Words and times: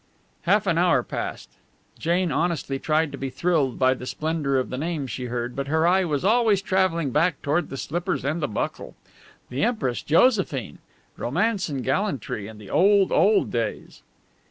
Half 0.49 0.65
an 0.65 0.79
hour 0.79 1.03
passed. 1.03 1.51
Jane 1.99 2.31
honestly 2.31 2.79
tried 2.79 3.11
to 3.11 3.19
be 3.19 3.29
thrilled 3.29 3.77
by 3.77 3.93
the 3.93 4.07
splendour 4.07 4.55
of 4.57 4.71
the 4.71 4.77
names 4.79 5.11
she 5.11 5.25
heard, 5.25 5.55
but 5.55 5.67
her 5.67 5.85
eye 5.85 6.05
was 6.05 6.25
always 6.25 6.59
travelling 6.59 7.11
back 7.11 7.39
toward 7.43 7.69
the 7.69 7.77
slippers 7.77 8.25
and 8.25 8.41
the 8.41 8.47
buckle. 8.47 8.95
The 9.49 9.63
Empress 9.63 10.01
Josephine! 10.01 10.79
Romance 11.17 11.69
and 11.69 11.83
gallantry 11.83 12.47
in 12.47 12.57
the 12.57 12.71
old, 12.71 13.11
old 13.11 13.51
days! 13.51 14.01